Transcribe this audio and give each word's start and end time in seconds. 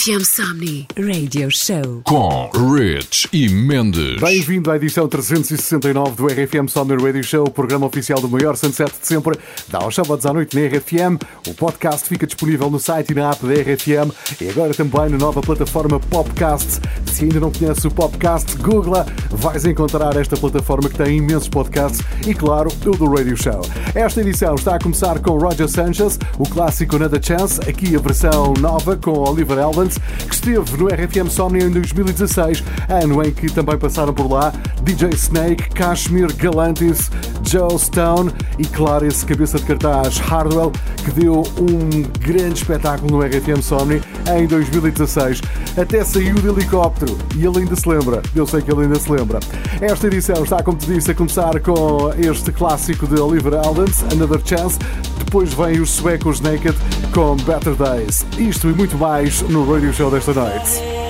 RFM 0.00 0.24
Somni 0.24 0.86
Radio 0.96 1.50
Show 1.50 2.00
com 2.04 2.50
Rich 2.54 3.28
e 3.34 3.50
Mendes. 3.50 4.18
Bem-vindo 4.18 4.70
à 4.70 4.76
edição 4.76 5.06
369 5.06 6.16
do 6.16 6.26
RFM 6.26 6.68
Somni 6.70 6.96
Radio 6.96 7.22
Show, 7.22 7.44
o 7.44 7.50
programa 7.50 7.86
oficial 7.86 8.18
do 8.18 8.26
maior 8.26 8.56
sunset 8.56 8.90
de 8.98 9.06
sempre. 9.06 9.38
Dá 9.68 9.80
aos 9.80 9.94
sábados 9.94 10.24
à 10.24 10.32
noite 10.32 10.58
na 10.58 10.66
RFM. 10.66 11.22
O 11.46 11.52
podcast 11.52 12.08
fica 12.08 12.26
disponível 12.26 12.70
no 12.70 12.80
site 12.80 13.10
e 13.10 13.14
na 13.14 13.30
app 13.30 13.46
da 13.46 13.52
RFM 13.52 14.10
e 14.40 14.48
agora 14.48 14.72
também 14.72 15.10
na 15.10 15.18
nova 15.18 15.42
plataforma 15.42 16.00
Popcast. 16.00 16.80
Se 17.12 17.24
ainda 17.24 17.38
não 17.38 17.52
conhece 17.52 17.86
o 17.86 17.90
Popcast, 17.90 18.56
googla, 18.56 19.04
vais 19.30 19.66
encontrar 19.66 20.16
esta 20.16 20.34
plataforma 20.34 20.88
que 20.88 20.96
tem 20.96 21.18
imensos 21.18 21.48
podcasts 21.48 22.00
e, 22.26 22.32
claro, 22.32 22.70
o 22.86 22.96
do 22.96 23.14
Radio 23.14 23.36
Show. 23.36 23.60
Esta 23.94 24.22
edição 24.22 24.54
está 24.54 24.76
a 24.76 24.78
começar 24.78 25.18
com 25.18 25.36
Roger 25.36 25.68
Sanchez, 25.68 26.18
o 26.38 26.48
clássico 26.48 26.96
Another 26.96 27.22
Chance, 27.22 27.60
aqui 27.68 27.94
a 27.94 27.98
versão 27.98 28.54
nova 28.54 28.96
com 28.96 29.12
Oliver 29.12 29.58
Elvans, 29.58 29.90
que 30.28 30.34
esteve 30.34 30.76
no 30.76 30.86
RFM 30.86 31.28
Somnia 31.28 31.64
em 31.64 31.70
2016, 31.70 32.62
ano 32.88 33.24
em 33.24 33.32
que 33.32 33.50
também 33.50 33.76
passaram 33.76 34.12
por 34.12 34.30
lá 34.30 34.52
DJ 34.82 35.10
Snake, 35.10 35.70
Kashmir 35.70 36.34
Galantis, 36.36 37.10
Joe 37.50 37.76
Stone 37.76 38.30
e, 38.60 38.64
claro, 38.64 39.04
esse 39.04 39.26
cabeça 39.26 39.58
de 39.58 39.64
cartaz 39.64 40.18
Hardwell, 40.18 40.70
que 41.04 41.10
deu 41.10 41.42
um 41.58 42.02
grande 42.20 42.54
espetáculo 42.54 43.10
no 43.10 43.26
RFM 43.26 43.60
Somni 43.60 44.00
em 44.38 44.46
2016. 44.46 45.40
Até 45.76 46.04
saiu 46.04 46.36
de 46.36 46.46
helicóptero 46.46 47.18
e 47.34 47.44
ele 47.44 47.58
ainda 47.58 47.74
se 47.74 47.88
lembra. 47.88 48.22
Eu 48.36 48.46
sei 48.46 48.62
que 48.62 48.70
ele 48.70 48.82
ainda 48.82 49.00
se 49.00 49.10
lembra. 49.10 49.40
Esta 49.80 50.06
edição 50.06 50.44
está, 50.44 50.62
como 50.62 50.78
te 50.78 50.86
disse, 50.86 51.10
a 51.10 51.14
começar 51.14 51.58
com 51.58 52.12
este 52.16 52.52
clássico 52.52 53.08
de 53.08 53.20
Oliver 53.20 53.54
Eldens, 53.54 54.04
Another 54.12 54.40
Chance. 54.44 54.78
Depois 55.18 55.52
vem 55.52 55.80
os 55.80 55.90
suecos 55.90 56.40
Naked 56.40 56.76
com 57.12 57.34
Better 57.34 57.74
Days. 57.74 58.24
Isto 58.38 58.68
e 58.68 58.72
muito 58.74 58.96
mais 58.96 59.42
no 59.42 59.68
Radio 59.68 59.92
Show 59.92 60.08
desta 60.08 60.32
noite. 60.32 61.09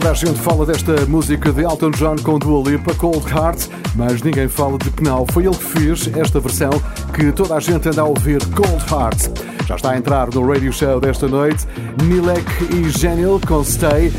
Toda 0.00 0.12
a 0.12 0.14
gente 0.14 0.40
fala 0.40 0.64
desta 0.64 1.04
música 1.04 1.52
de 1.52 1.60
Elton 1.60 1.90
John 1.90 2.16
com 2.22 2.38
Dua 2.38 2.70
Lipa, 2.70 2.94
Cold 2.94 3.22
Heart, 3.30 3.68
mas 3.94 4.22
ninguém 4.22 4.48
fala 4.48 4.78
de 4.78 4.88
Penal. 4.92 5.26
Foi 5.30 5.44
ele 5.44 5.54
que 5.54 5.62
fez 5.62 6.08
esta 6.16 6.40
versão 6.40 6.70
que 7.14 7.30
toda 7.32 7.54
a 7.54 7.60
gente 7.60 7.86
anda 7.86 8.00
a 8.00 8.04
ouvir, 8.06 8.38
Cold 8.46 8.82
Heart. 8.90 9.28
Já 9.66 9.76
está 9.76 9.90
a 9.90 9.98
entrar 9.98 10.32
no 10.34 10.50
radio 10.50 10.72
show 10.72 10.98
desta 10.98 11.28
noite, 11.28 11.66
Nilek 12.02 12.50
e 12.74 12.88
Genil 12.88 13.38
com 13.46 13.62
Stay. 13.62 14.10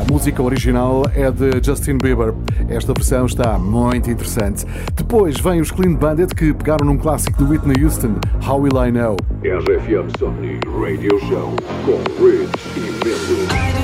A 0.00 0.12
música 0.12 0.42
original 0.42 1.04
é 1.14 1.30
de 1.30 1.64
Justin 1.64 1.98
Bieber. 1.98 2.34
Esta 2.68 2.92
versão 2.92 3.24
está 3.24 3.56
muito 3.56 4.10
interessante. 4.10 4.66
Depois 4.96 5.38
vem 5.38 5.60
os 5.60 5.70
Clean 5.70 5.94
Bandit 5.94 6.34
que 6.34 6.52
pegaram 6.52 6.84
num 6.84 6.98
clássico 6.98 7.44
de 7.44 7.44
Whitney 7.44 7.84
Houston, 7.84 8.16
How 8.44 8.60
Will 8.60 8.84
I 8.84 8.90
Know? 8.90 9.16
RFM 9.44 10.12
é 10.12 10.18
Sony 10.18 10.58
Radio 10.80 11.16
Show 11.20 11.54
com 11.86 12.24
Rich 12.24 12.50
e 12.76 12.80
Mendes. 12.80 13.81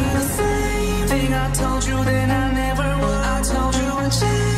thing 1.18 1.35
I 1.35 1.52
told 1.52 1.85
you 1.87 2.04
then 2.04 2.31
I 2.31 2.52
never 2.52 2.88
would. 3.02 3.22
I 3.35 3.42
told 3.42 3.74
you 3.74 3.88
I'd 4.04 4.12
change. 4.12 4.58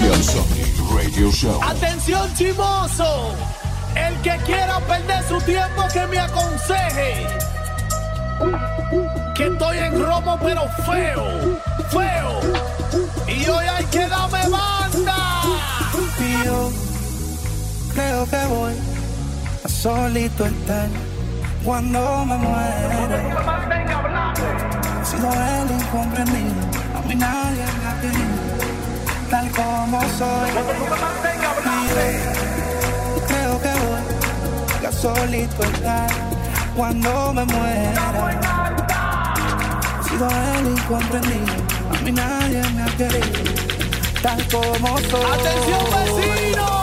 Show. 0.00 1.60
Atención 1.62 2.34
chimoso, 2.34 3.34
el 3.94 4.14
que 4.22 4.36
quiera 4.44 4.80
perder 4.80 5.22
su 5.28 5.38
tiempo 5.42 5.82
que 5.92 6.06
me 6.06 6.18
aconseje. 6.18 7.26
Que 9.34 9.46
estoy 9.46 9.78
en 9.78 10.04
romo 10.04 10.38
pero 10.42 10.62
feo, 10.86 11.58
feo. 11.90 12.40
Y 13.28 13.48
hoy 13.48 13.66
hay 13.66 13.84
que 13.86 14.08
darme 14.08 14.48
banda. 14.48 15.42
Y 16.18 16.44
yo 16.44 16.70
creo 17.94 18.26
que 18.26 18.46
voy 18.46 18.74
a 19.64 19.68
solito 19.68 20.46
estar 20.46 20.88
cuando 21.64 22.24
me 22.24 22.36
muera. 22.36 23.20
He 25.00 25.04
sido 25.04 25.30
el 25.32 25.70
incomprendido, 25.70 26.60
a 26.96 27.00
mí 27.06 27.14
nadie 27.14 27.64
me 27.64 27.86
ha 27.88 28.00
querido, 28.00 28.29
como 29.54 30.00
soy. 30.18 30.50
Yo 33.16 33.26
creo 33.26 33.60
que 33.60 33.72
voy 34.78 34.86
a 34.86 34.92
solito 34.92 35.62
estar 35.62 36.10
cuando 36.76 37.32
me 37.32 37.44
muera. 37.44 37.92
He 40.00 40.08
sido 40.08 40.28
el 40.28 40.66
incomprendido, 40.68 41.54
a 41.90 42.02
mí 42.04 42.12
nadie 42.12 42.62
me 42.74 42.82
ha 42.82 42.96
querido, 42.96 43.52
tal 44.22 44.48
como 44.48 44.98
soy. 44.98 45.24
Atención 45.32 45.84
vecino. 45.94 46.80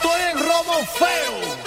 esto 0.00 0.16
es 0.16 0.46
robo 0.46 0.84
feo. 0.86 1.59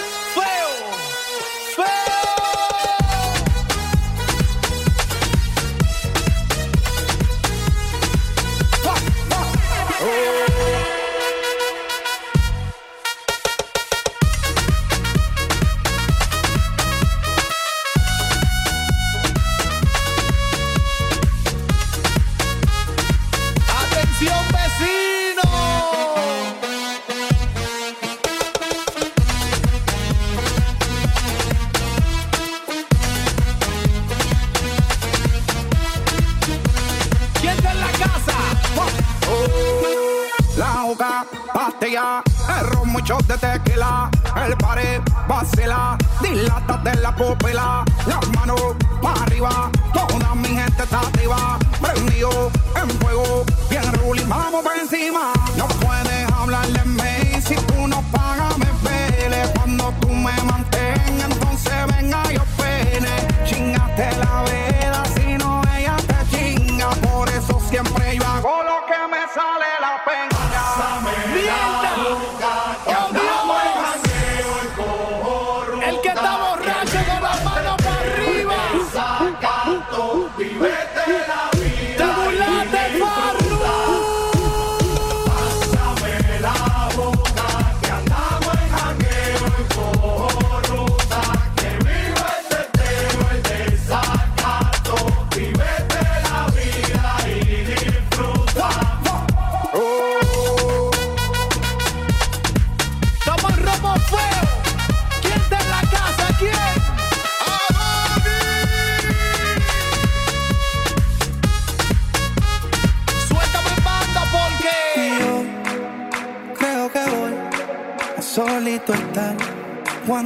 Juca, 41.43 41.53
pastilla, 41.53 42.23
el 42.59 42.67
ron, 42.67 42.89
muchos 42.89 43.27
de 43.27 43.37
tequila, 43.37 44.09
el 44.45 44.57
pared, 44.57 45.01
vacila, 45.27 45.97
dilata 46.21 46.77
de 46.77 46.95
la 46.95 47.15
pupila, 47.15 47.83
las 48.07 48.29
manos 48.35 48.61
para 49.01 49.21
arriba, 49.23 49.69
toda 49.93 50.35
mi 50.35 50.49
gente 50.49 50.83
está 50.83 50.99
activa, 50.99 51.57
prendido 51.81 52.51
en 52.81 52.89
fuego, 52.99 53.45
bien 53.69 53.93
ruling, 53.93 54.27
vamos 54.27 54.63
por 54.63 54.77
encima, 54.77 55.33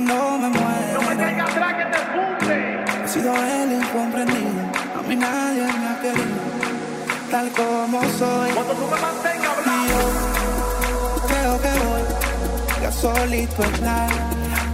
cuando 0.05 0.37
me 0.37 0.49
muera. 0.49 1.45
atrás 1.45 1.73
que 1.73 1.85
te 1.85 1.97
funde. 2.13 2.85
He 3.03 3.07
sido 3.07 3.33
el 3.35 3.71
incomprendido, 3.73 4.61
a 4.97 5.01
mí 5.07 5.15
nadie 5.15 5.63
me 5.63 5.87
ha 5.87 5.99
querido, 6.01 6.41
tal 7.31 7.51
como 7.51 8.01
soy. 8.17 8.51
Cuando 8.51 8.73
tú 8.73 8.85
me 8.85 9.01
mantengas 9.01 9.57
yo 9.89 11.27
creo 11.27 11.61
que 11.61 11.69
voy 11.85 12.85
a 12.85 12.91
solito 12.91 13.63
estar 13.63 14.09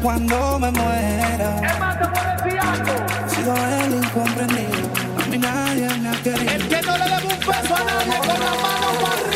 cuando 0.02 0.60
me 0.60 0.72
muera. 0.72 1.72
Es 1.72 1.80
más, 1.80 2.00
te 2.00 2.06
puedo 2.08 2.44
decir 2.44 2.60
algo. 2.60 2.94
He 3.26 3.30
sido 3.30 3.56
el 3.56 4.04
incomprendido, 4.04 4.90
a 5.24 5.28
mí 5.28 5.38
nadie 5.38 5.90
me 6.00 6.10
ha 6.10 6.24
querido. 6.24 6.52
El 6.52 6.68
que 6.68 6.82
no 6.82 6.98
le 6.98 7.06
debe 7.06 7.28
un 7.28 7.40
peso 7.40 7.76
a 7.76 7.84
nadie 7.84 8.18
con 8.18 8.40
la 8.40 8.50
mano 8.62 8.88
para 9.02 9.33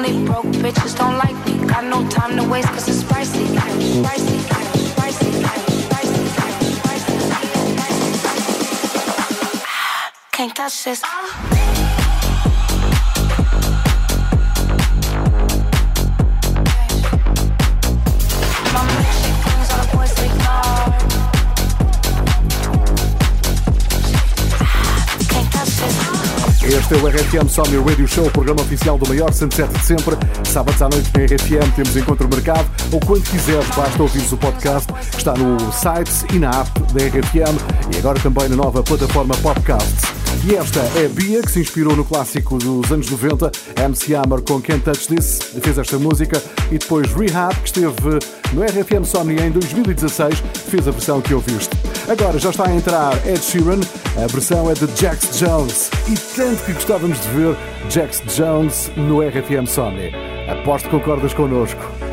lonely. 0.00 0.24
Broke 0.24 0.46
bitches 0.46 0.96
don't 0.96 1.18
like 1.18 1.36
me. 1.46 1.66
Got 1.66 1.84
no 1.84 2.08
time 2.08 2.36
to 2.36 2.44
waste 2.48 2.68
cause 2.68 2.88
it's 2.88 3.02
pricey. 3.02 3.46
Pricey, 3.56 4.02
pricey, 4.02 4.38
pricey, 4.96 5.30
pricey, 5.42 5.80
pricey. 5.88 7.10
Can't 10.32 10.56
touch 10.56 10.84
this. 10.84 11.49
Este 26.72 26.94
é 26.94 26.96
o 26.98 27.08
RFM 27.08 27.48
Somni 27.48 27.78
Radio 27.78 28.06
Show, 28.06 28.28
o 28.28 28.30
programa 28.30 28.62
oficial 28.62 28.96
do 28.96 29.08
maior 29.08 29.32
107 29.32 29.72
de 29.76 29.84
sempre. 29.84 30.14
Sábados 30.44 30.80
à 30.80 30.88
noite 30.88 31.10
na 31.12 31.24
RFM 31.24 31.74
temos 31.74 31.96
encontro 31.96 32.28
mercado 32.28 32.70
ou 32.92 33.00
quando 33.00 33.24
quiseres 33.24 33.66
basta 33.74 34.00
ouvires 34.00 34.30
o 34.30 34.36
podcast. 34.36 34.88
Está 35.18 35.34
no 35.34 35.72
site 35.72 36.12
e 36.32 36.38
na 36.38 36.50
app 36.50 36.70
da 36.92 37.06
RFM 37.06 37.58
e 37.92 37.98
agora 37.98 38.20
também 38.20 38.48
na 38.48 38.54
nova 38.54 38.84
plataforma 38.84 39.36
Podcast. 39.38 40.20
E 40.44 40.54
esta 40.54 40.78
é 40.96 41.08
Bia, 41.08 41.42
que 41.42 41.50
se 41.50 41.58
inspirou 41.58 41.96
no 41.96 42.04
clássico 42.04 42.56
dos 42.56 42.90
anos 42.92 43.10
90, 43.10 43.50
MC 43.76 44.14
Hammer 44.14 44.40
com 44.40 44.60
Can't 44.60 44.84
Touch 44.84 45.08
This, 45.08 45.40
fez 45.60 45.76
esta 45.76 45.98
música, 45.98 46.40
e 46.70 46.78
depois 46.78 47.12
Rehab, 47.12 47.54
que 47.56 47.66
esteve 47.66 48.18
no 48.52 48.62
RFM 48.62 49.04
Somni 49.04 49.42
em 49.42 49.50
2016, 49.50 50.40
fez 50.68 50.86
a 50.86 50.92
versão 50.92 51.20
que 51.20 51.34
ouviste. 51.34 51.76
Agora 52.10 52.40
já 52.40 52.50
está 52.50 52.66
a 52.66 52.74
entrar 52.74 53.12
Ed 53.24 53.38
Sheeran, 53.38 53.78
a 54.20 54.26
versão 54.26 54.68
é 54.68 54.74
de 54.74 54.84
Jax 55.00 55.38
Jones 55.38 55.88
e 56.08 56.16
tanto 56.34 56.64
que 56.64 56.72
gostávamos 56.72 57.20
de 57.20 57.28
ver 57.28 57.56
Jax 57.88 58.20
Jones 58.36 58.90
no 58.96 59.20
RFM 59.20 59.64
Sony. 59.64 60.10
Aposto 60.48 60.86
que 60.86 60.98
concordas 60.98 61.32
connosco. 61.32 62.09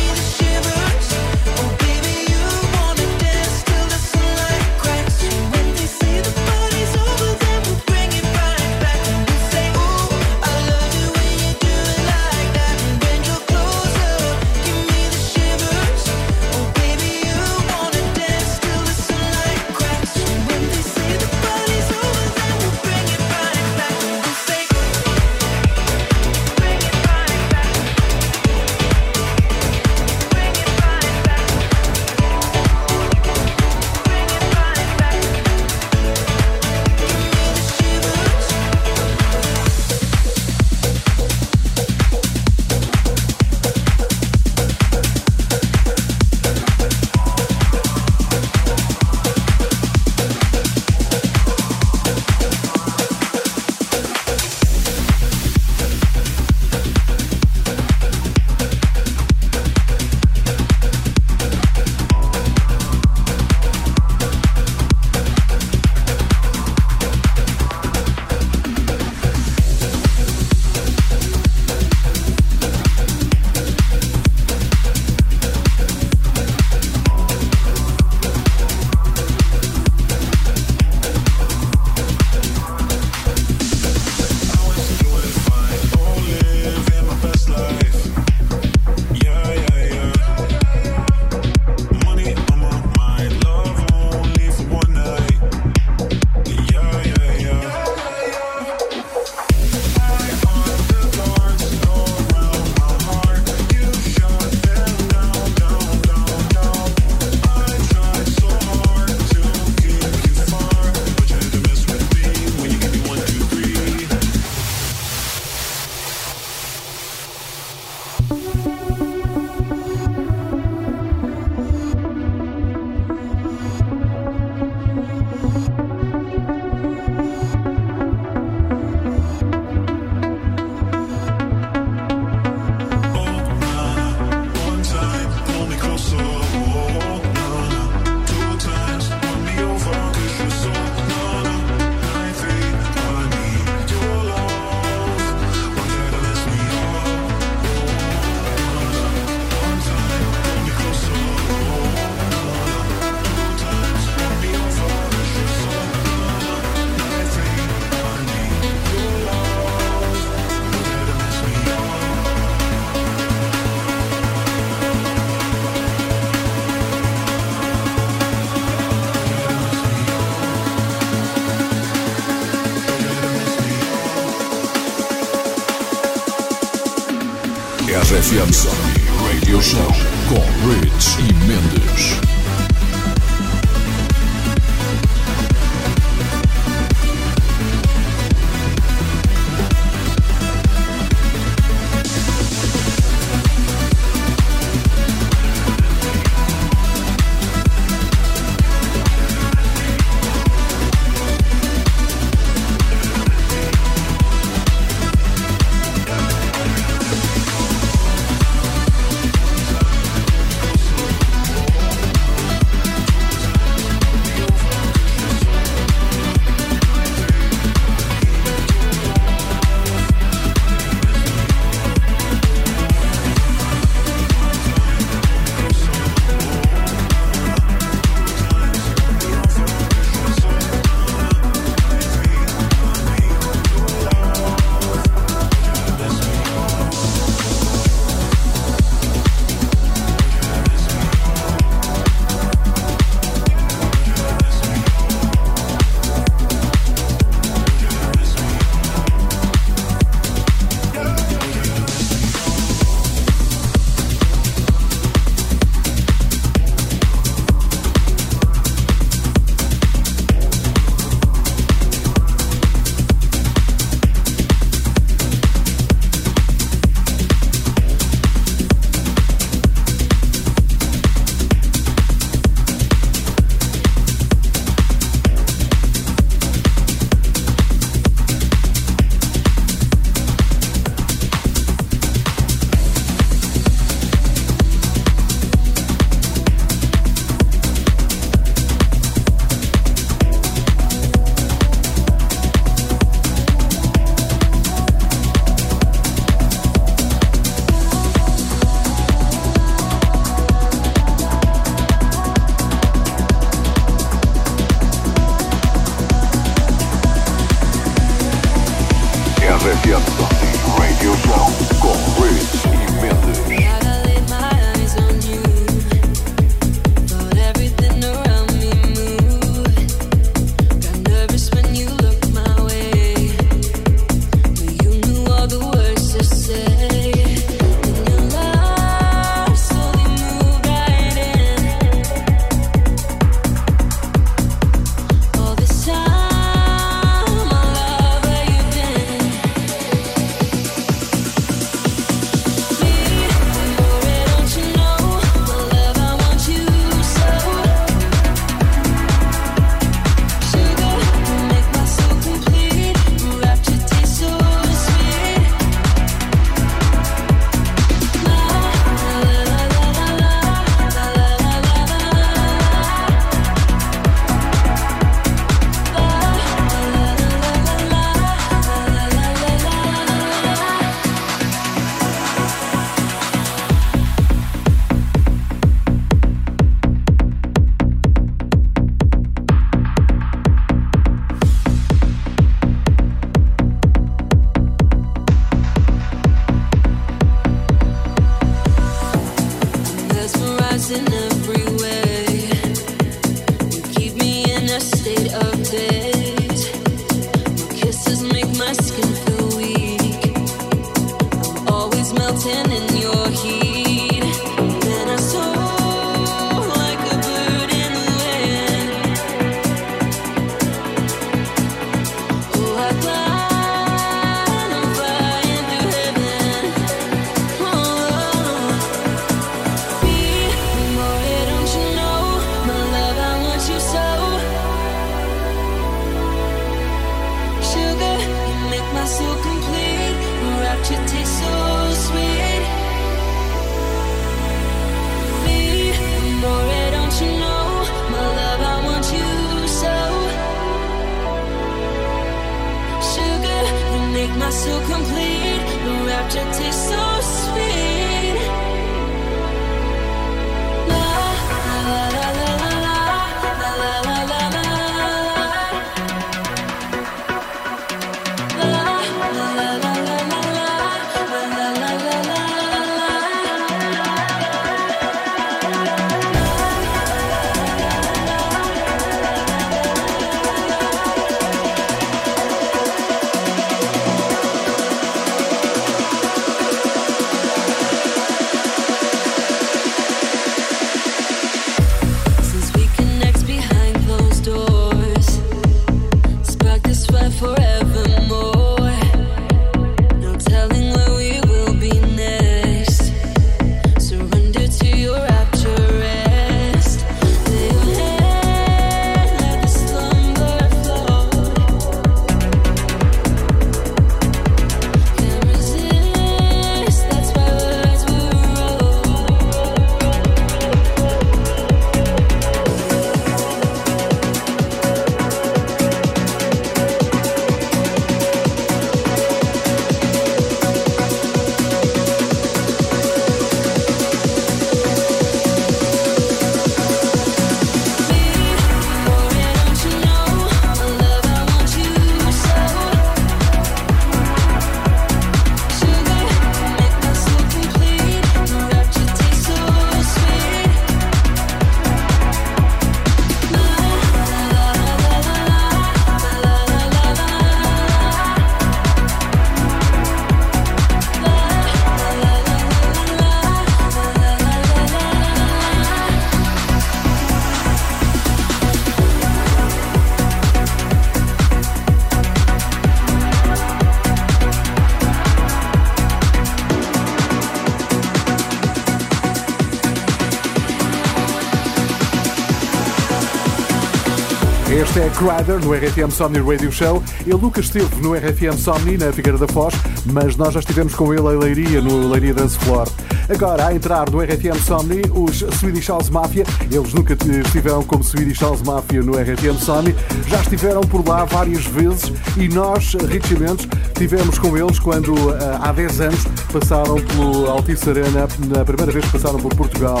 Este 574.74 574.98
é 574.98 575.10
Crider 575.10 575.64
no 575.64 575.72
RFM 575.72 576.10
Somni 576.10 576.40
Radio 576.40 576.72
Show. 576.72 577.00
Ele 577.24 577.38
nunca 577.40 577.60
esteve 577.60 577.94
no 578.02 578.12
RFM 578.12 578.58
Somni 578.58 578.98
na 578.98 579.12
Figueira 579.12 579.38
da 579.38 579.46
Foz, 579.46 579.72
mas 580.04 580.34
nós 580.34 580.52
já 580.52 580.58
estivemos 580.58 580.96
com 580.96 581.14
ele 581.14 581.28
em 581.28 581.38
Leiria, 581.38 581.80
no 581.80 582.08
Leiria 582.08 582.34
Dance 582.34 582.58
Floor. 582.58 582.88
Agora, 583.28 583.68
a 583.68 583.74
entrar 583.74 584.10
no 584.10 584.20
RFM 584.20 584.60
Somni, 584.66 585.02
os 585.12 585.44
Swedish 585.58 585.88
House 585.88 586.10
Mafia. 586.10 586.44
Eles 586.72 586.92
nunca 586.92 587.14
estiveram 587.14 587.84
como 587.84 588.02
Swedish 588.02 588.40
House 588.40 588.62
Mafia 588.62 589.00
no 589.00 589.12
RFM 589.12 589.56
Somni. 589.60 589.94
Já 590.26 590.40
estiveram 590.40 590.80
por 590.80 591.08
lá 591.08 591.24
várias 591.24 591.64
vezes 591.66 592.12
e 592.36 592.48
nós, 592.48 592.94
Richie 593.08 593.38
Mendes, 593.38 593.68
estivemos 593.86 594.40
com 594.40 594.58
eles 594.58 594.80
quando 594.80 595.14
ah, 595.34 595.68
há 595.68 595.72
10 595.72 596.00
anos 596.00 596.24
passaram 596.52 596.96
pelo 596.96 597.48
Altice 597.48 597.90
Arena, 597.90 598.26
na 598.48 598.64
primeira 598.64 598.90
vez 598.90 599.04
que 599.04 599.12
passaram 599.12 599.38
por 599.38 599.54
Portugal. 599.54 600.00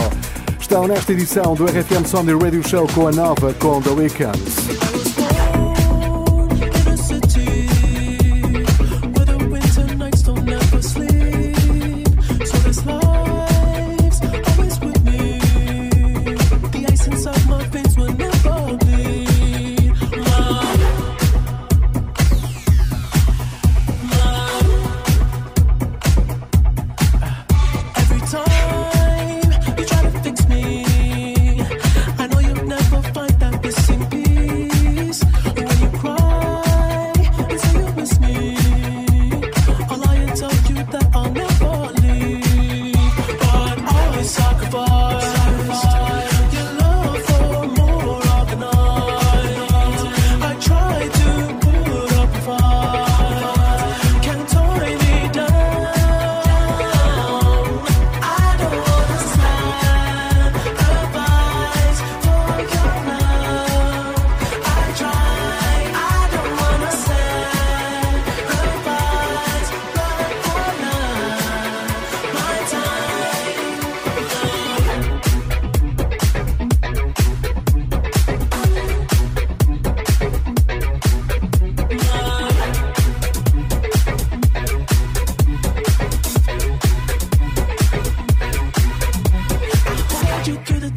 Estão 0.64 0.88
nesta 0.88 1.12
edição 1.12 1.54
do 1.54 1.66
RFM 1.66 2.06
Somni 2.06 2.32
Radio 2.32 2.66
Show 2.66 2.88
com 2.94 3.06
a 3.06 3.12
nova 3.12 3.52
com 3.52 3.82
The 3.82 3.90
Weeknd. 3.90 5.13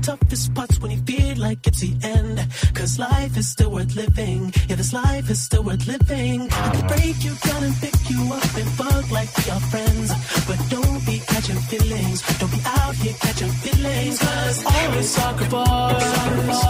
Toughest 0.07 0.53
parts 0.53 0.79
when 0.79 0.91
you 0.91 0.99
feel 0.99 1.35
like 1.37 1.67
it's 1.67 1.81
the 1.81 1.93
end. 2.01 2.37
Cause 2.73 2.97
life 2.97 3.35
is 3.35 3.47
still 3.49 3.71
worth 3.71 3.93
living. 3.93 4.53
Yeah, 4.69 4.77
this 4.77 4.93
life 4.93 5.29
is 5.29 5.41
still 5.43 5.63
worth 5.63 5.85
living. 5.85 6.47
I 6.49 6.69
could 6.75 6.87
break 6.87 7.17
you 7.25 7.33
down 7.47 7.63
and 7.67 7.75
pick 7.75 7.97
you 8.09 8.21
up 8.31 8.55
and 8.61 8.69
fuck 8.79 9.11
like 9.11 9.29
we 9.37 9.51
are 9.51 9.63
friends. 9.71 10.09
But 10.47 10.59
don't 10.69 11.05
be 11.05 11.19
catching 11.27 11.61
feelings. 11.71 12.21
Don't 12.39 12.51
be 12.51 12.61
out 12.65 12.95
here 12.95 13.15
catching 13.19 13.53
feelings. 13.63 14.19
Cause 14.19 14.65
always 14.65 15.09
sacrifice 15.09 16.63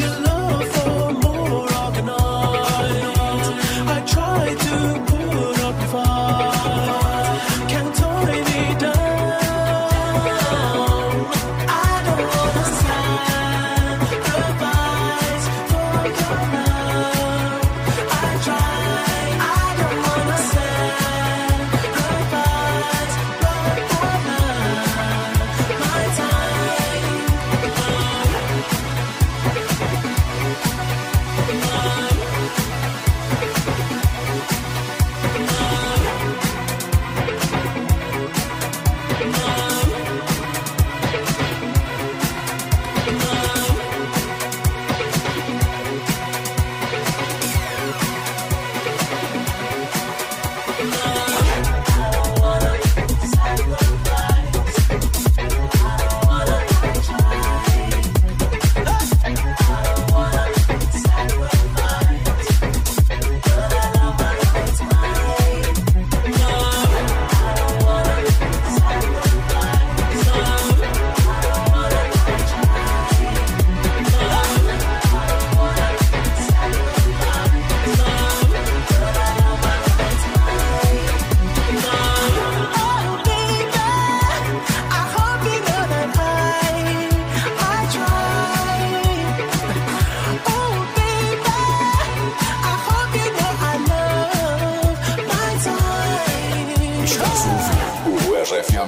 your 0.00 0.14
love 0.26 0.68
for 0.74 1.03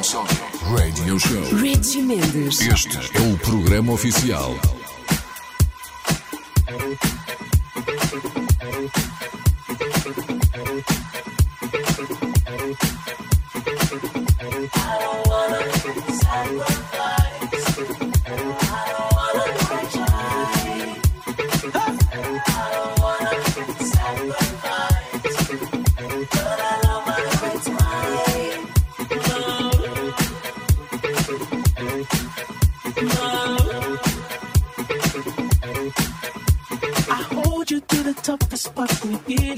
Somni 0.03 0.29
Radio 0.71 1.19
Show. 1.19 1.43
Mendes. 2.03 2.61
Este 2.61 2.99
é 2.99 3.21
o 3.33 3.39
programa 3.39 3.93
oficial. 3.93 4.55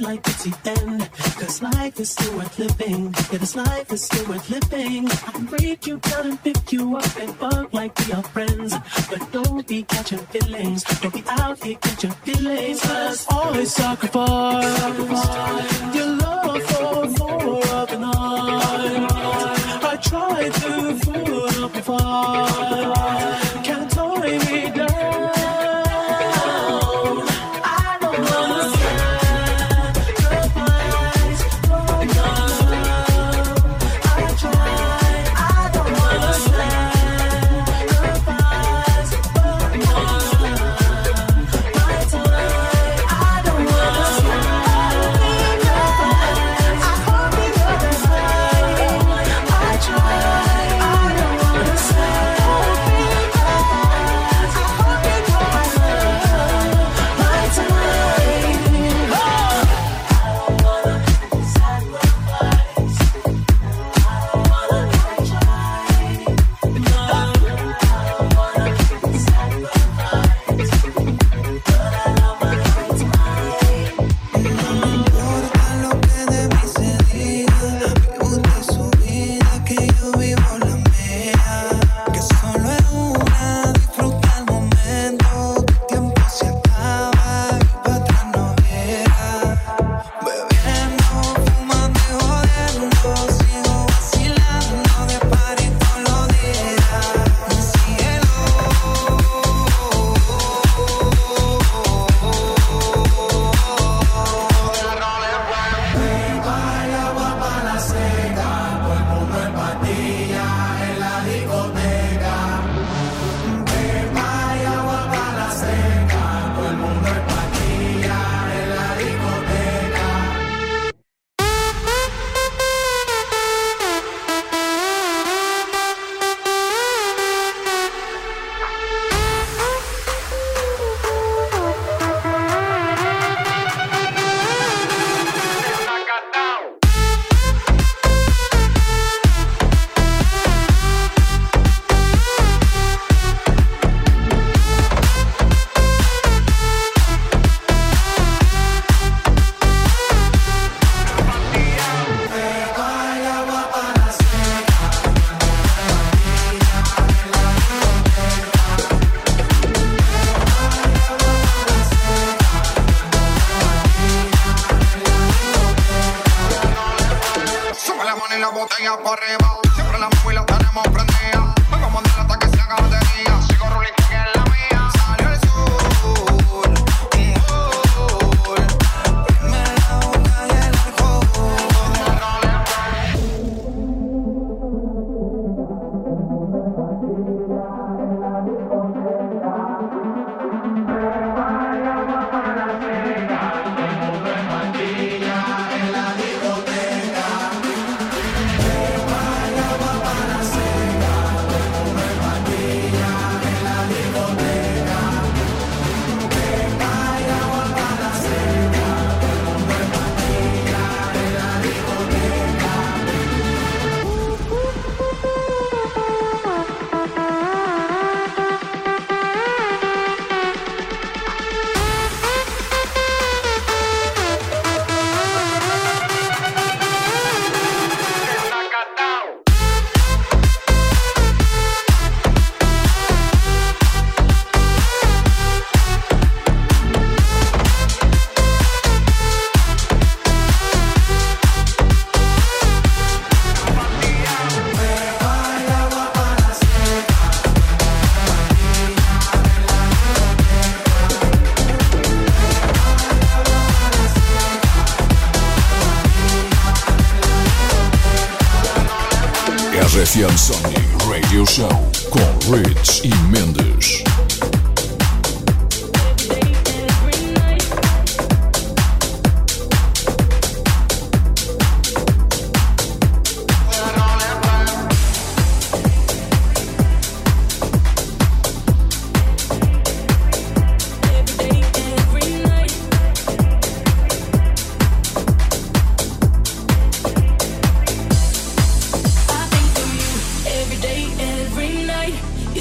Like 0.09 0.26
it's 0.26 0.44
the 0.44 0.54
end. 0.80 1.00
Cause 1.38 1.62
life 1.62 2.00
is 2.00 2.11
still 2.11 2.34
worth 2.38 2.59
living. 2.59 3.14
Yeah, 3.30 3.38
this 3.38 3.56
life 3.56 3.92
is 3.92 4.02
still 4.09 4.26
worth 4.30 4.48
living. 4.48 5.02
I 5.28 5.30
can 5.36 5.44
break 5.44 5.86
you 5.86 5.98
down 5.98 6.24
and 6.30 6.42
pick 6.42 6.72
you 6.72 6.96
up 6.96 7.14
and 7.22 7.32
fuck 7.40 7.74
like 7.74 7.92
we 8.00 8.12
are 8.16 8.26
friends. 8.34 8.70
But 9.11 9.22
don't 9.32 9.66
be 9.66 9.82
catching 9.82 10.24
feelings. 10.32 10.80
Don't 11.00 11.12
be 11.12 11.22
out 11.28 11.62
here 11.62 11.78
catching 11.86 12.14
feelings. 12.26 12.80
Cause 12.80 13.26
always 13.30 13.78
your 13.78 13.96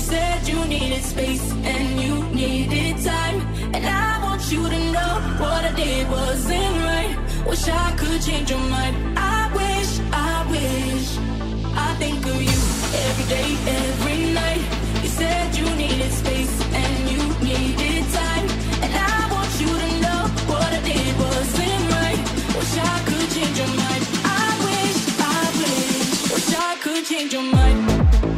said 0.07 0.47
you 0.47 0.63
needed 0.65 1.03
space 1.03 1.51
and 1.73 2.01
you 2.01 2.15
needed 2.41 2.95
time. 3.03 3.39
And 3.75 3.83
I 3.85 4.23
want 4.23 4.41
you 4.51 4.61
to 4.73 4.79
know 4.95 5.13
what 5.41 5.61
I 5.69 5.73
did 5.75 6.09
wasn't 6.09 6.75
right. 6.89 7.15
Wish 7.45 7.67
I 7.67 7.87
could 7.99 8.21
change 8.21 8.49
your 8.49 8.65
mind. 8.75 8.95
I 9.17 9.39
wish, 9.61 9.91
I 10.31 10.33
wish. 10.53 11.07
I 11.87 11.89
think 12.01 12.25
of 12.25 12.39
you 12.49 12.59
every 13.07 13.27
day, 13.35 13.49
every 13.81 14.19
night. 14.41 14.63
You 15.03 15.09
said 15.19 15.45
you 15.59 15.67
needed 15.75 16.11
space 16.21 16.55
and 16.81 16.93
you 17.11 17.21
needed 17.49 18.03
time. 18.19 18.47
And 18.83 18.91
I 19.11 19.19
want 19.35 19.51
you 19.63 19.71
to 19.83 19.89
know 20.03 20.21
what 20.51 20.69
I 20.77 20.81
did 20.89 21.11
wasn't 21.23 21.83
right. 21.97 22.21
Wish 22.57 22.75
I 22.93 22.97
could 23.09 23.27
change 23.35 23.57
your 23.61 23.71
mind. 23.83 24.03
I 24.41 24.47
wish, 24.67 24.99
I 25.35 25.41
wish. 25.61 26.31
Wish 26.33 26.49
I 26.69 26.71
could 26.83 27.03
change 27.11 27.33
your 27.33 27.47
mind. 27.57 28.36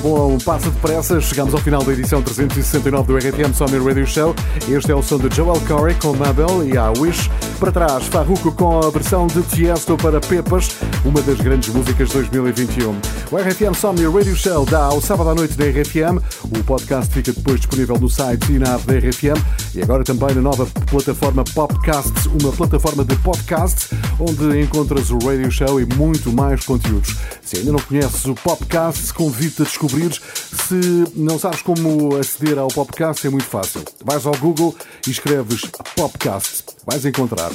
Bom 0.00 0.38
passa 0.38 0.70
depressa. 0.70 1.20
Chegamos 1.20 1.54
ao 1.54 1.60
final 1.60 1.82
da 1.82 1.92
edição 1.92 2.22
369 2.22 3.06
do 3.06 3.16
RFM 3.16 3.54
Summer 3.54 3.82
Radio 3.82 4.06
Show. 4.06 4.34
Este 4.68 4.90
é 4.90 4.94
o 4.94 5.02
som 5.02 5.18
de 5.18 5.34
Joel 5.34 5.60
Corey 5.66 5.94
com 5.96 6.14
Mabel 6.14 6.66
e 6.66 6.76
a 6.76 6.90
Wish. 6.90 7.30
Para 7.58 7.70
trás, 7.70 8.06
Farruko 8.06 8.52
com 8.52 8.78
a 8.78 8.90
versão 8.90 9.26
de 9.26 9.42
Tiesto 9.42 9.96
para 9.96 10.20
Pepas, 10.20 10.76
uma 11.04 11.20
das 11.20 11.38
grandes 11.40 11.68
músicas 11.68 12.08
de 12.08 12.14
2021. 12.14 12.96
O 13.30 13.36
RFM 13.36 13.74
Summer 13.74 14.10
Radio 14.10 14.34
Show 14.34 14.64
dá 14.64 14.84
ao 14.84 15.00
sábado 15.00 15.30
à 15.30 15.34
noite 15.34 15.54
da 15.56 15.66
RFM. 15.66 16.18
O 16.44 16.64
podcast 16.64 17.12
fica 17.12 17.32
depois 17.32 17.60
disponível 17.60 17.98
no 17.98 18.08
site 18.08 18.52
e 18.52 18.58
na 18.58 18.74
app 18.74 18.86
da 18.86 18.94
RFM. 18.94 19.38
E 19.74 19.82
agora 19.82 20.02
também 20.04 20.34
na 20.34 20.40
nova 20.40 20.66
plataforma 20.90 21.44
Popcasts, 21.54 22.26
uma 22.26 22.52
plataforma 22.52 23.04
de 23.04 23.16
podcasts 23.16 23.90
onde 24.20 24.60
encontras 24.60 25.10
o 25.10 25.18
Radio 25.18 25.50
Show 25.50 25.80
e 25.80 25.86
muito 25.86 26.30
mais 26.32 26.64
conteúdos. 26.64 27.16
Se 27.42 27.58
ainda 27.58 27.72
não 27.72 27.80
conheces 27.80 28.24
o 28.26 28.34
Popcast, 28.34 29.12
convido-te 29.14 29.62
a 29.62 29.64
descobrir. 29.64 30.12
Se 30.12 31.04
não 31.16 31.38
sabes 31.38 31.62
como 31.62 32.16
aceder 32.16 32.58
ao 32.58 32.68
Popcast, 32.68 33.26
é 33.26 33.30
muito 33.30 33.46
fácil. 33.46 33.82
Vais 34.04 34.26
ao 34.26 34.36
Google 34.36 34.76
e 35.06 35.10
escreves 35.10 35.62
Popcast. 35.96 36.64
Vais 36.86 37.04
encontrar. 37.06 37.50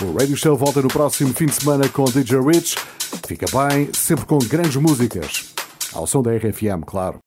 O 0.00 0.18
Radio 0.18 0.36
Show 0.36 0.56
volta 0.56 0.80
no 0.80 0.88
próximo 0.88 1.34
fim 1.34 1.46
de 1.46 1.54
semana 1.54 1.88
com 1.88 2.04
DJ 2.04 2.40
Rich. 2.40 2.76
Fica 3.26 3.46
bem, 3.46 3.90
sempre 3.92 4.24
com 4.24 4.38
grandes 4.38 4.76
músicas. 4.76 5.52
Ao 5.92 6.06
som 6.06 6.22
da 6.22 6.34
RFM, 6.34 6.84
claro. 6.86 7.18